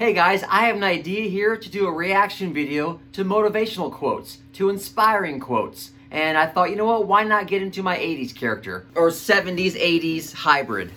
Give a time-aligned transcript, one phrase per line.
[0.00, 4.38] Hey guys, I have an idea here to do a reaction video to motivational quotes,
[4.54, 5.90] to inspiring quotes.
[6.10, 8.86] And I thought, you know what, why not get into my 80s character?
[8.94, 10.90] Or 70s, 80s hybrid.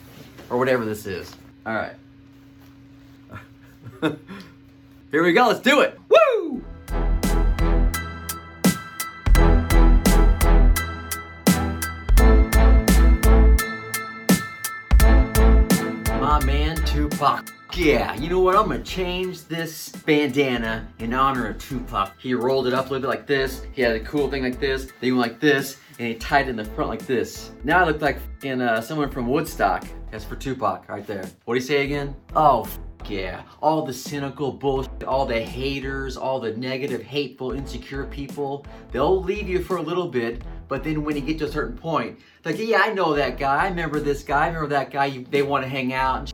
[0.50, 1.36] Or whatever this is.
[1.68, 1.98] Alright.
[5.12, 6.00] here we go, let's do it!
[6.08, 6.64] Woo!
[16.22, 17.54] My man Tupac.
[17.76, 18.56] Yeah, you know what?
[18.56, 22.14] I'm gonna change this bandana in honor of Tupac.
[22.20, 23.66] He rolled it up a little bit like this.
[23.72, 24.86] He had a cool thing like this.
[24.86, 27.50] Then he went like this, and he tied it in the front like this.
[27.64, 29.88] Now I look like in uh, someone from Woodstock.
[30.12, 31.26] That's for Tupac right there.
[31.46, 32.16] What do you say again?
[32.36, 32.70] Oh,
[33.10, 33.42] yeah.
[33.60, 39.50] All the cynical bullshit, all the haters, all the negative, hateful, insecure people, they'll leave
[39.50, 42.60] you for a little bit, but then when you get to a certain point, like,
[42.60, 43.64] yeah, I know that guy.
[43.64, 44.44] I remember this guy.
[44.44, 45.06] I remember that guy.
[45.06, 46.32] You, they want to hang out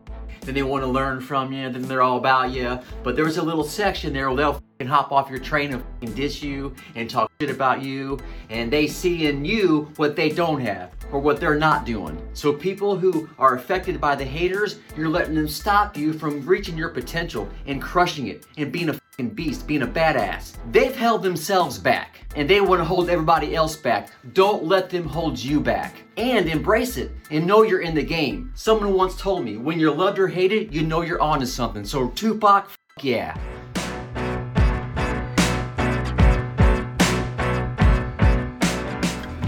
[0.51, 2.79] they want to learn from you, then they're all about you.
[3.03, 6.75] But there's a little section there where they'll hop off your train and diss you
[6.95, 11.19] and talk shit about you, and they see in you what they don't have or
[11.19, 12.21] what they're not doing.
[12.33, 16.77] So people who are affected by the haters, you're letting them stop you from reaching
[16.77, 20.55] your potential and crushing it and being a beast, being a badass.
[20.71, 24.11] They've held themselves back and they want to hold everybody else back.
[24.33, 25.95] Don't let them hold you back.
[26.15, 28.51] And embrace it and know you're in the game.
[28.55, 31.83] Someone once told me, when you're loved or hated, you know you're onto something.
[31.83, 32.71] So Tupac,
[33.01, 33.37] yeah.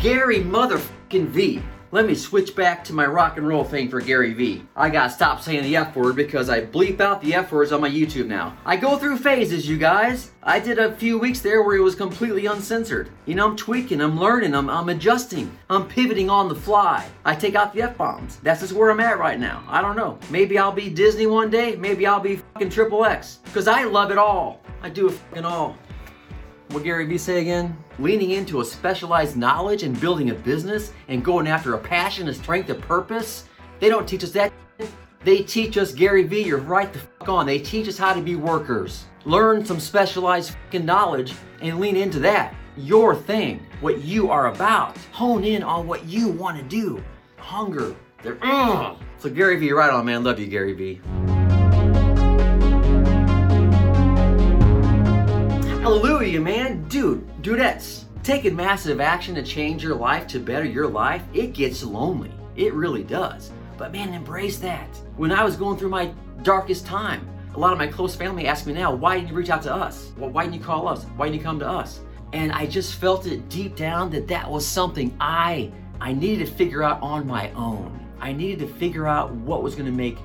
[0.01, 0.43] Gary
[1.11, 1.61] motherfucking Vee.
[1.93, 4.63] Let me switch back to my rock and roll thing for Gary Vee.
[4.77, 7.81] I gotta stop saying the F word because I bleep out the F words on
[7.81, 8.55] my YouTube now.
[8.65, 10.31] I go through phases, you guys.
[10.41, 13.09] I did a few weeks there where it was completely uncensored.
[13.25, 17.05] You know, I'm tweaking, I'm learning, I'm, I'm adjusting, I'm pivoting on the fly.
[17.25, 18.37] I take out the F bombs.
[18.37, 19.61] That's just where I'm at right now.
[19.67, 20.17] I don't know.
[20.29, 23.39] Maybe I'll be Disney one day, maybe I'll be fucking Triple X.
[23.43, 24.61] Because I love it all.
[24.81, 25.75] I do it fucking all.
[26.71, 27.77] What Gary Vee say again?
[27.99, 32.33] Leaning into a specialized knowledge and building a business and going after a passion, a
[32.33, 33.43] strength, a purpose.
[33.81, 34.53] They don't teach us that.
[35.25, 37.45] They teach us, Gary Vee, you're right the fuck on.
[37.45, 39.03] They teach us how to be workers.
[39.25, 42.55] Learn some specialized fucking knowledge and lean into that.
[42.77, 44.97] Your thing, what you are about.
[45.11, 47.03] Hone in on what you want to do.
[47.35, 47.93] Hunger.
[48.43, 48.97] Ugh.
[49.17, 50.23] So Gary Vee, right on, man.
[50.23, 51.01] Love you, Gary Vee.
[55.81, 56.83] Hallelujah, man.
[56.89, 61.81] Dude, dudettes, taking massive action to change your life, to better your life, it gets
[61.83, 62.31] lonely.
[62.55, 63.51] It really does.
[63.79, 64.87] But man, embrace that.
[65.17, 68.67] When I was going through my darkest time, a lot of my close family ask
[68.67, 70.11] me now, why didn't you reach out to us?
[70.19, 71.03] Well, why didn't you call us?
[71.15, 72.01] Why didn't you come to us?
[72.31, 76.53] And I just felt it deep down that that was something I I needed to
[76.53, 78.07] figure out on my own.
[78.19, 80.19] I needed to figure out what was going to make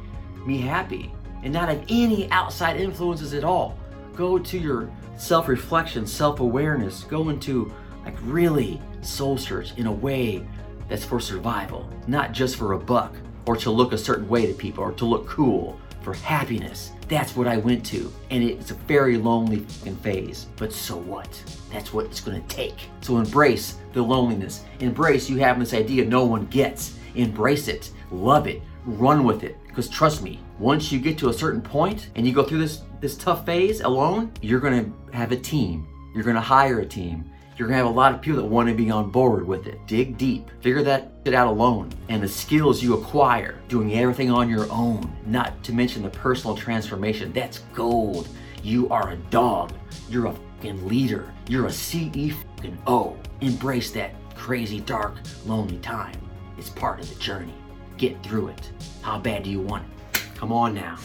[0.45, 1.11] me happy
[1.43, 3.79] and not have any outside influences at all.
[4.15, 7.73] Go to your self reflection, self awareness, go into
[8.05, 10.47] like really soul search in a way
[10.89, 13.15] that's for survival, not just for a buck
[13.47, 16.93] or to look a certain way to people or to look cool, for happiness.
[17.09, 18.13] That's what I went to.
[18.31, 19.59] And it's a very lonely
[20.03, 20.47] phase.
[20.57, 21.29] But so what?
[21.73, 22.77] That's what it's gonna take.
[23.01, 24.65] So embrace the loneliness.
[24.79, 26.97] Embrace you having this idea no one gets.
[27.17, 27.91] Embrace it.
[28.13, 28.63] Love it.
[28.85, 29.57] Run with it.
[29.67, 32.83] Because trust me, once you get to a certain point and you go through this
[33.01, 35.87] this tough phase alone, you're gonna have a team.
[36.15, 37.31] You're gonna hire a team.
[37.57, 39.79] You're gonna have a lot of people that want to be on board with it.
[39.87, 40.51] Dig deep.
[40.61, 41.91] Figure that shit out alone.
[42.09, 46.57] And the skills you acquire doing everything on your own, not to mention the personal
[46.57, 47.33] transformation.
[47.33, 48.29] That's gold.
[48.63, 49.73] You are a dog.
[50.11, 51.33] You're a fucking leader.
[51.49, 53.17] You're a CE fucking O.
[53.41, 56.17] Embrace that crazy, dark, lonely time.
[56.59, 57.55] It's part of the journey.
[57.97, 58.71] Get through it.
[59.03, 60.23] How bad do you want it?
[60.35, 60.99] Come on now.